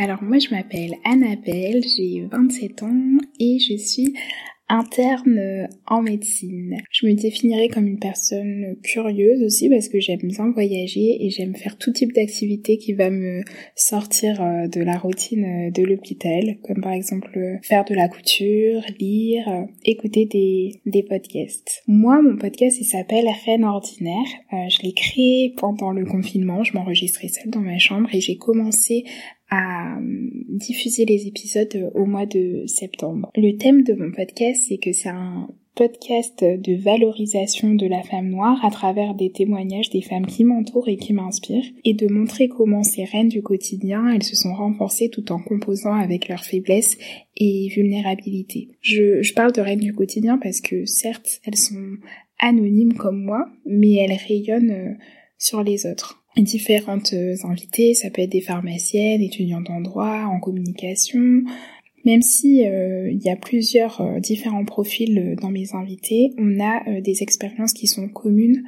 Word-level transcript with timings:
Alors 0.00 0.22
moi 0.22 0.38
je 0.38 0.50
m'appelle 0.50 0.94
Annabelle, 1.04 1.82
j'ai 1.82 2.24
27 2.30 2.84
ans 2.84 3.18
et 3.40 3.58
je 3.58 3.76
suis 3.76 4.14
interne 4.68 5.66
en 5.86 6.02
médecine. 6.02 6.76
Je 6.92 7.06
me 7.06 7.14
définirais 7.14 7.68
comme 7.68 7.88
une 7.88 7.98
personne 7.98 8.76
curieuse 8.84 9.42
aussi 9.42 9.68
parce 9.68 9.88
que 9.88 9.98
j'aime 9.98 10.20
bien 10.22 10.52
voyager 10.52 11.24
et 11.24 11.30
j'aime 11.30 11.56
faire 11.56 11.78
tout 11.78 11.90
type 11.90 12.12
d'activité 12.12 12.78
qui 12.78 12.92
va 12.92 13.10
me 13.10 13.42
sortir 13.74 14.40
euh, 14.40 14.68
de 14.68 14.80
la 14.82 14.98
routine 14.98 15.44
euh, 15.44 15.70
de 15.72 15.82
l'hôpital, 15.82 16.58
comme 16.62 16.80
par 16.80 16.92
exemple 16.92 17.36
euh, 17.36 17.56
faire 17.62 17.84
de 17.84 17.94
la 17.94 18.08
couture, 18.08 18.82
lire, 19.00 19.66
écouter 19.84 20.26
des, 20.26 20.80
des 20.86 21.02
podcasts. 21.02 21.82
Moi, 21.88 22.22
mon 22.22 22.36
podcast, 22.36 22.78
il 22.80 22.84
s'appelle 22.84 23.26
Reine 23.46 23.64
Ordinaire. 23.64 24.28
je 24.52 24.82
l'ai 24.82 24.92
créé 24.92 25.54
pendant 25.56 25.90
le 25.90 26.04
confinement, 26.04 26.62
je 26.62 26.74
m'enregistrais 26.74 27.28
seule 27.28 27.50
dans 27.50 27.60
ma 27.60 27.78
chambre 27.78 28.08
et 28.12 28.20
j'ai 28.20 28.36
commencé 28.36 29.04
à 29.50 29.96
euh, 29.96 30.00
diffuser 30.48 31.04
les 31.04 31.26
épisodes 31.26 31.74
euh, 31.74 31.90
au 31.94 32.04
mois 32.04 32.26
de 32.26 32.64
septembre. 32.66 33.30
Le 33.36 33.56
thème 33.56 33.82
de 33.82 33.94
mon 33.94 34.12
podcast, 34.12 34.64
c'est 34.68 34.78
que 34.78 34.92
c'est 34.92 35.08
un 35.08 35.48
podcast 35.78 36.42
de 36.42 36.74
valorisation 36.74 37.72
de 37.74 37.86
la 37.86 38.02
femme 38.02 38.30
noire 38.30 38.64
à 38.64 38.70
travers 38.70 39.14
des 39.14 39.30
témoignages 39.30 39.90
des 39.90 40.02
femmes 40.02 40.26
qui 40.26 40.42
m'entourent 40.42 40.88
et 40.88 40.96
qui 40.96 41.12
m'inspirent 41.12 41.70
et 41.84 41.94
de 41.94 42.08
montrer 42.08 42.48
comment 42.48 42.82
ces 42.82 43.04
reines 43.04 43.28
du 43.28 43.42
quotidien, 43.42 44.08
elles 44.12 44.24
se 44.24 44.34
sont 44.34 44.52
renforcées 44.54 45.08
tout 45.08 45.30
en 45.30 45.38
composant 45.38 45.94
avec 45.94 46.26
leurs 46.26 46.44
faiblesses 46.44 46.98
et 47.36 47.68
vulnérabilités. 47.68 48.70
Je, 48.80 49.32
parle 49.34 49.52
de 49.52 49.60
reines 49.60 49.78
du 49.78 49.94
quotidien 49.94 50.36
parce 50.36 50.60
que 50.60 50.84
certes, 50.84 51.40
elles 51.44 51.56
sont 51.56 51.98
anonymes 52.40 52.94
comme 52.94 53.22
moi, 53.22 53.46
mais 53.64 53.94
elles 53.94 54.18
rayonnent 54.26 54.72
euh, 54.72 54.94
sur 55.38 55.62
les 55.62 55.86
autres 55.86 56.24
différentes 56.42 57.12
euh, 57.12 57.34
invitées, 57.44 57.94
ça 57.94 58.10
peut 58.10 58.22
être 58.22 58.30
des 58.30 58.40
pharmaciennes, 58.40 59.22
étudiantes 59.22 59.70
en 59.70 59.80
droit, 59.80 60.24
en 60.24 60.40
communication. 60.40 61.42
Même 62.04 62.22
si 62.22 62.66
euh, 62.66 63.10
il 63.10 63.22
y 63.22 63.28
a 63.28 63.36
plusieurs 63.36 64.00
euh, 64.00 64.20
différents 64.20 64.64
profils 64.64 65.36
dans 65.40 65.50
mes 65.50 65.74
invités, 65.74 66.32
on 66.38 66.60
a 66.60 67.00
des 67.00 67.22
expériences 67.22 67.72
qui 67.72 67.86
sont 67.86 68.08
communes 68.08 68.62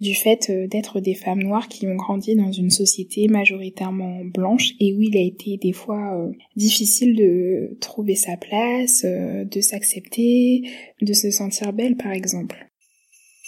du 0.00 0.14
fait 0.14 0.50
d'être 0.50 1.00
des 1.00 1.14
femmes 1.14 1.42
noires 1.42 1.68
qui 1.68 1.86
ont 1.86 1.94
grandi 1.94 2.34
dans 2.34 2.50
une 2.50 2.68
société 2.68 3.28
majoritairement 3.28 4.24
blanche 4.24 4.72
et 4.80 4.92
où 4.92 5.00
il 5.00 5.16
a 5.16 5.20
été 5.20 5.56
des 5.56 5.72
fois 5.72 6.28
difficile 6.56 7.14
de 7.14 7.78
trouver 7.80 8.16
sa 8.16 8.36
place, 8.36 9.04
de 9.04 9.60
s'accepter, 9.60 10.62
de 11.00 11.12
se 11.12 11.30
sentir 11.30 11.72
belle 11.72 11.96
par 11.96 12.12
exemple. 12.12 12.68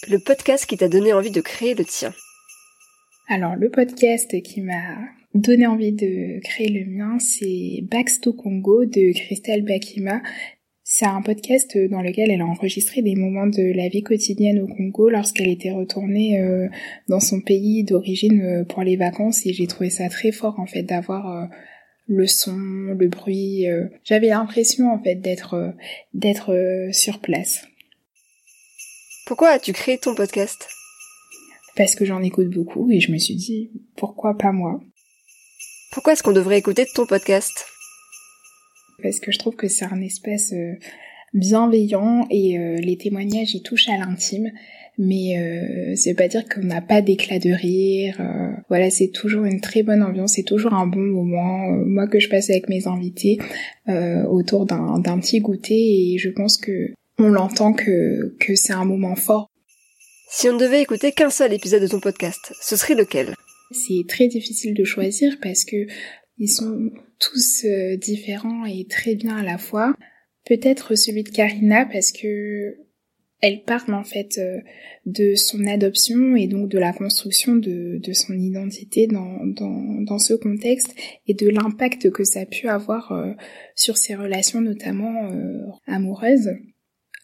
Le 0.08 0.18
podcast 0.18 0.66
qui 0.66 0.76
t'a 0.76 0.88
donné 0.88 1.12
envie 1.12 1.32
de 1.32 1.40
créer 1.40 1.74
le 1.74 1.84
tien. 1.84 2.14
Alors 3.28 3.56
le 3.56 3.70
podcast 3.70 4.40
qui 4.42 4.60
m'a 4.60 4.98
donné 5.34 5.66
envie 5.66 5.90
de 5.90 6.38
créer 6.44 6.68
le 6.68 6.84
mien, 6.88 7.18
c'est 7.18 7.82
Baxto 7.82 8.32
Congo 8.32 8.84
de 8.84 9.12
Christelle 9.12 9.64
Bakima. 9.64 10.22
C'est 10.84 11.06
un 11.06 11.20
podcast 11.22 11.76
dans 11.90 12.02
lequel 12.02 12.30
elle 12.30 12.40
a 12.40 12.46
enregistré 12.46 13.02
des 13.02 13.16
moments 13.16 13.48
de 13.48 13.76
la 13.76 13.88
vie 13.88 14.04
quotidienne 14.04 14.60
au 14.60 14.68
Congo 14.68 15.08
lorsqu'elle 15.08 15.48
était 15.48 15.72
retournée 15.72 16.40
euh, 16.40 16.68
dans 17.08 17.18
son 17.18 17.40
pays 17.40 17.82
d'origine 17.82 18.40
euh, 18.42 18.64
pour 18.64 18.84
les 18.84 18.94
vacances 18.94 19.44
et 19.44 19.52
j'ai 19.52 19.66
trouvé 19.66 19.90
ça 19.90 20.08
très 20.08 20.30
fort 20.30 20.60
en 20.60 20.66
fait 20.66 20.84
d'avoir 20.84 21.28
euh, 21.28 21.46
le 22.06 22.28
son, 22.28 22.56
le 22.56 23.08
bruit. 23.08 23.66
J'avais 24.04 24.28
l'impression 24.28 24.92
en 24.92 25.02
fait 25.02 25.16
d'être 25.16 25.74
d'être 26.14 26.88
sur 26.92 27.18
place. 27.18 27.66
Pourquoi 29.26 29.48
as-tu 29.48 29.72
créé 29.72 29.98
ton 29.98 30.14
podcast? 30.14 30.68
Parce 31.76 31.94
que 31.94 32.04
j'en 32.04 32.22
écoute 32.22 32.48
beaucoup 32.48 32.90
et 32.90 33.00
je 33.00 33.12
me 33.12 33.18
suis 33.18 33.36
dit 33.36 33.70
pourquoi 33.96 34.36
pas 34.36 34.52
moi? 34.52 34.80
Pourquoi 35.92 36.14
est-ce 36.14 36.22
qu'on 36.22 36.32
devrait 36.32 36.58
écouter 36.58 36.86
ton 36.94 37.06
podcast? 37.06 37.66
Parce 39.02 39.20
que 39.20 39.30
je 39.30 39.38
trouve 39.38 39.56
que 39.56 39.68
c'est 39.68 39.84
un 39.84 40.00
espace 40.00 40.52
euh, 40.52 40.72
bienveillant 41.34 42.26
et 42.30 42.58
euh, 42.58 42.76
les 42.76 42.96
témoignages 42.96 43.54
y 43.54 43.62
touchent 43.62 43.88
à 43.88 43.98
l'intime. 43.98 44.50
Mais 44.98 45.38
euh, 45.38 45.94
c'est 45.94 46.14
pas 46.14 46.26
dire 46.26 46.48
qu'on 46.48 46.62
n'a 46.62 46.80
pas 46.80 47.02
d'éclat 47.02 47.38
de 47.38 47.50
rire. 47.50 48.18
voilà, 48.70 48.88
c'est 48.88 49.08
toujours 49.08 49.44
une 49.44 49.60
très 49.60 49.82
bonne 49.82 50.02
ambiance, 50.02 50.32
c'est 50.32 50.42
toujours 50.42 50.72
un 50.72 50.86
bon 50.86 51.02
moment. 51.02 51.68
moi 51.84 52.06
que 52.06 52.18
je 52.18 52.30
passe 52.30 52.48
avec 52.48 52.70
mes 52.70 52.88
invités 52.88 53.36
autour 53.86 54.64
d'un 54.64 55.18
petit 55.20 55.40
goûter 55.40 56.14
et 56.14 56.18
je 56.18 56.30
pense 56.30 56.56
que 56.56 56.94
on 57.18 57.28
l'entend 57.28 57.74
que 57.74 58.34
que 58.40 58.54
c'est 58.54 58.72
un 58.72 58.86
moment 58.86 59.16
fort 59.16 59.50
si 60.28 60.48
on 60.48 60.54
ne 60.54 60.58
devait 60.58 60.82
écouter 60.82 61.12
qu'un 61.12 61.30
seul 61.30 61.52
épisode 61.52 61.82
de 61.82 61.88
ton 61.88 62.00
podcast, 62.00 62.52
ce 62.60 62.76
serait 62.76 62.94
lequel? 62.94 63.34
C'est 63.70 64.04
très 64.08 64.28
difficile 64.28 64.74
de 64.74 64.84
choisir 64.84 65.36
parce 65.40 65.64
que 65.64 65.86
ils 66.38 66.50
sont 66.50 66.90
tous 67.18 67.64
euh, 67.64 67.96
différents 67.96 68.64
et 68.64 68.86
très 68.86 69.14
bien 69.14 69.36
à 69.36 69.42
la 69.42 69.58
fois. 69.58 69.94
Peut-être 70.44 70.94
celui 70.94 71.22
de 71.22 71.30
Karina 71.30 71.86
parce 71.86 72.12
que 72.12 72.76
elle 73.40 73.62
parle 73.62 73.94
en 73.94 74.04
fait 74.04 74.38
euh, 74.38 74.60
de 75.04 75.34
son 75.34 75.66
adoption 75.66 76.36
et 76.36 76.46
donc 76.46 76.68
de 76.68 76.78
la 76.78 76.92
construction 76.92 77.54
de, 77.54 78.00
son 78.12 78.34
identité 78.34 79.06
dans, 79.06 79.44
dans, 79.44 80.00
dans, 80.02 80.18
ce 80.18 80.34
contexte 80.34 80.94
et 81.26 81.34
de 81.34 81.48
l'impact 81.48 82.10
que 82.10 82.24
ça 82.24 82.40
a 82.40 82.46
pu 82.46 82.68
avoir 82.68 83.12
euh, 83.12 83.32
sur 83.74 83.96
ses 83.96 84.14
relations 84.14 84.60
notamment 84.60 85.30
amoureuses. 85.86 86.50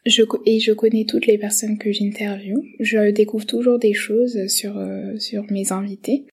Je, 0.04 0.22
et 0.46 0.58
je 0.58 0.72
connais 0.72 1.04
toutes 1.04 1.26
les 1.26 1.38
personnes 1.38 1.78
que 1.78 1.92
j'interviewe. 1.92 2.62
Je 2.80 3.10
découvre 3.10 3.46
toujours 3.46 3.78
des 3.78 3.94
choses 3.94 4.46
sur, 4.48 4.76
euh, 4.76 5.16
sur 5.18 5.44
mes 5.50 5.70
invités. 5.72 6.26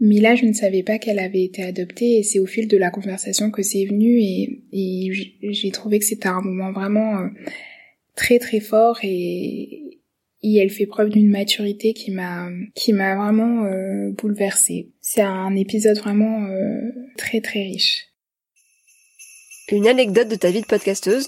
Mais 0.00 0.20
là, 0.20 0.36
je 0.36 0.44
ne 0.44 0.52
savais 0.52 0.84
pas 0.84 0.98
qu'elle 0.98 1.18
avait 1.18 1.42
été 1.42 1.62
adoptée 1.62 2.18
et 2.18 2.22
c'est 2.22 2.38
au 2.38 2.46
fil 2.46 2.68
de 2.68 2.76
la 2.76 2.90
conversation 2.90 3.50
que 3.50 3.62
c'est 3.62 3.84
venu 3.84 4.20
et, 4.20 4.62
et 4.72 5.10
j'ai 5.50 5.70
trouvé 5.72 5.98
que 5.98 6.04
c'était 6.04 6.28
un 6.28 6.40
moment 6.40 6.70
vraiment 6.70 7.18
euh, 7.18 7.28
très 8.14 8.38
très 8.38 8.60
fort 8.60 8.98
et, 9.02 9.98
et 10.42 10.56
elle 10.56 10.70
fait 10.70 10.86
preuve 10.86 11.10
d'une 11.10 11.28
maturité 11.28 11.94
qui 11.94 12.12
m'a 12.12 12.48
qui 12.76 12.92
m'a 12.92 13.16
vraiment 13.16 13.64
euh, 13.64 14.12
bouleversée. 14.12 14.92
C'est 15.00 15.22
un 15.22 15.56
épisode 15.56 15.98
vraiment 15.98 16.44
euh, 16.44 16.92
très 17.16 17.40
très 17.40 17.62
riche. 17.62 18.06
Une 19.72 19.88
anecdote 19.88 20.28
de 20.28 20.36
ta 20.36 20.50
vie 20.52 20.60
de 20.60 20.66
podcasteuse? 20.66 21.26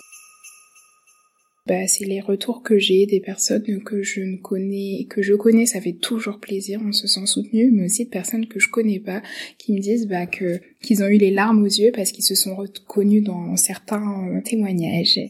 Bah, 1.66 1.86
c'est 1.86 2.04
les 2.04 2.20
retours 2.20 2.62
que 2.62 2.78
j'ai 2.78 3.06
des 3.06 3.20
personnes 3.20 3.82
que 3.84 4.02
je 4.02 4.20
ne 4.20 4.36
connais, 4.36 5.06
que 5.08 5.22
je 5.22 5.34
connais, 5.34 5.66
ça 5.66 5.80
fait 5.80 5.92
toujours 5.92 6.40
plaisir, 6.40 6.80
on 6.84 6.92
se 6.92 7.06
sent 7.06 7.26
soutenu, 7.26 7.70
mais 7.70 7.84
aussi 7.84 8.06
de 8.06 8.10
personnes 8.10 8.46
que 8.46 8.58
je 8.58 8.68
connais 8.68 9.00
pas, 9.00 9.22
qui 9.58 9.72
me 9.72 9.80
disent 9.80 10.06
bah, 10.06 10.26
que 10.26 10.60
qu'ils 10.82 11.02
ont 11.02 11.06
eu 11.06 11.18
les 11.18 11.30
larmes 11.30 11.62
aux 11.62 11.66
yeux 11.66 11.92
parce 11.94 12.12
qu'ils 12.12 12.24
se 12.24 12.34
sont 12.34 12.56
reconnus 12.56 13.22
dans 13.22 13.56
certains 13.56 14.28
euh, 14.28 14.40
témoignages. 14.42 15.20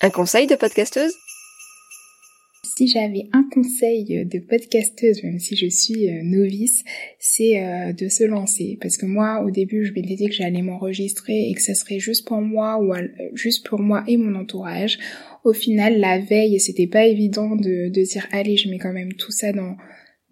Un 0.00 0.10
conseil 0.10 0.46
de 0.46 0.54
podcasteuse? 0.54 1.12
Si 2.76 2.88
j'avais 2.88 3.28
un 3.32 3.44
conseil 3.52 4.24
de 4.24 4.38
podcasteuse, 4.38 5.22
même 5.22 5.38
si 5.38 5.56
je 5.56 5.66
suis 5.66 6.08
euh, 6.08 6.22
novice, 6.22 6.84
c'est 7.18 7.62
euh, 7.62 7.92
de 7.92 8.08
se 8.08 8.24
lancer. 8.24 8.78
Parce 8.80 8.96
que 8.96 9.06
moi, 9.06 9.42
au 9.44 9.50
début, 9.50 9.84
je 9.84 9.92
m'étais 9.92 10.14
dit 10.14 10.26
que 10.26 10.34
j'allais 10.34 10.62
m'enregistrer 10.62 11.48
et 11.48 11.54
que 11.54 11.62
ça 11.62 11.74
serait 11.74 11.98
juste 11.98 12.26
pour 12.26 12.40
moi 12.40 12.80
ou 12.82 12.92
juste 13.34 13.66
pour 13.66 13.80
moi 13.80 14.04
et 14.06 14.16
mon 14.16 14.34
entourage. 14.34 14.98
Au 15.44 15.52
final, 15.52 15.98
la 15.98 16.18
veille, 16.18 16.60
c'était 16.60 16.86
pas 16.86 17.06
évident 17.06 17.56
de, 17.56 17.88
dire 17.88 18.26
allez, 18.32 18.56
je 18.56 18.68
mets 18.68 18.78
quand 18.78 18.92
même 18.92 19.14
tout 19.14 19.32
ça 19.32 19.52
dans 19.52 19.76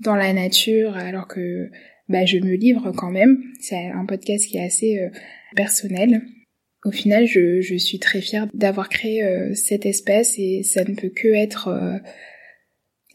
dans 0.01 0.15
la 0.15 0.33
nature, 0.33 0.97
alors 0.97 1.27
que 1.27 1.71
bah 2.09 2.25
je 2.25 2.39
me 2.39 2.55
livre 2.55 2.93
quand 2.93 3.11
même. 3.11 3.43
C'est 3.59 3.87
un 3.89 4.07
podcast 4.07 4.47
qui 4.47 4.59
est 4.59 4.65
assez 4.65 4.99
euh, 4.99 5.09
personnel 5.57 6.23
Au 6.85 6.93
final, 6.93 7.27
je, 7.27 7.61
je 7.61 7.75
suis 7.77 7.99
très 7.99 8.21
fière 8.21 8.47
d'avoir 8.55 8.89
créé 8.89 9.25
euh, 9.25 9.55
cet 9.55 9.85
espace 9.85 10.35
et 10.39 10.63
ça 10.63 10.85
ne 10.85 10.95
peut 10.95 11.09
que 11.09 11.29
être 11.29 11.69
euh, 11.69 11.99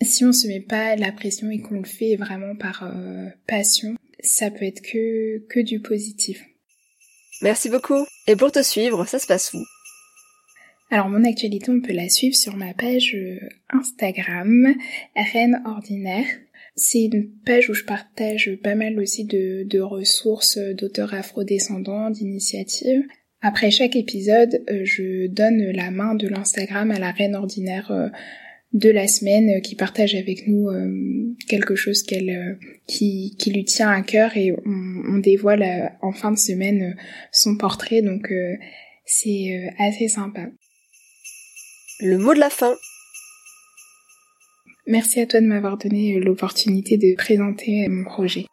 si 0.02 0.26
on 0.26 0.34
se 0.34 0.48
met 0.48 0.60
pas 0.60 0.98
la 0.98 1.14
pression 1.14 1.50
et 1.50 1.62
qu'on 1.62 1.80
le 1.80 1.86
fait 1.86 2.18
vraiment 2.18 2.56
par 2.58 2.84
euh, 2.84 3.30
passion, 3.48 3.96
ça 4.20 4.52
peut 4.52 4.66
être 4.66 4.82
que 4.82 5.46
que 5.48 5.62
du 5.62 5.80
positif. 5.80 6.44
Merci 7.42 7.70
beaucoup. 7.70 8.06
Et 8.28 8.36
pour 8.36 8.52
te 8.52 8.62
suivre, 8.62 9.06
ça 9.06 9.20
se 9.20 9.28
passe 9.28 9.54
où? 9.54 9.64
Alors 10.90 11.10
mon 11.10 11.24
actualité, 11.24 11.72
on 11.72 11.82
peut 11.82 11.94
la 11.94 12.10
suivre 12.10 12.36
sur 12.36 12.58
ma 12.58 12.74
page 12.74 13.18
Instagram, 13.70 14.76
Reine 15.16 15.62
Ordinaire. 15.66 16.26
C'est 16.76 17.04
une 17.04 17.32
page 17.46 17.70
où 17.70 17.74
je 17.74 17.84
partage 17.84 18.52
pas 18.62 18.76
mal 18.76 19.00
aussi 19.00 19.26
de, 19.26 19.64
de 19.64 19.80
ressources 19.80 20.58
d'auteurs 20.58 21.14
afrodescendants, 21.14 22.10
d'initiatives. 22.10 23.04
Après 23.46 23.72
chaque 23.72 23.98
épisode, 23.98 24.64
euh, 24.70 24.86
je 24.86 25.28
donne 25.28 25.70
la 25.74 25.92
main 25.92 26.16
de 26.16 26.30
l'Instagram 26.30 26.92
à 26.92 26.98
la 26.98 27.12
reine 27.12 27.36
ordinaire 27.36 27.92
euh, 27.92 28.08
de 28.72 28.90
la 28.90 29.06
semaine 29.06 29.58
euh, 29.58 29.60
qui 29.60 29.76
partage 29.76 30.16
avec 30.16 30.48
nous 30.48 30.70
quelque 31.50 31.76
chose 31.76 32.04
qu'elle 32.04 32.58
qui, 32.88 33.36
qui 33.38 33.52
lui 33.52 33.66
tient 33.66 33.90
à 33.90 34.02
cœur 34.02 34.38
et 34.38 34.54
on, 34.54 35.16
on 35.16 35.18
dévoile 35.18 35.92
en 36.02 36.14
fin 36.14 36.32
de 36.32 36.38
semaine 36.38 36.96
son 37.34 37.58
portrait 37.58 38.02
donc 38.02 38.32
c'est 39.06 39.74
assez 39.78 40.08
sympa. 40.08 40.48
Le 42.00 42.18
mot 42.18 42.34
de 42.34 42.40
la 42.40 42.50
fin. 42.50 42.74
Merci 44.88 45.20
à 45.20 45.26
toi 45.26 45.42
de 45.42 45.48
m'avoir 45.48 45.78
donné 45.78 46.18
l'opportunité 46.20 46.98
de 46.98 47.14
présenter 47.16 47.88
mon 47.90 48.06
projet. 48.06 48.46